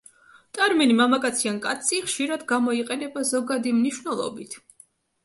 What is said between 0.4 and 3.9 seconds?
ტერმინი მამაკაცი ან კაცი ხშირად გამოიყენება ზოგადი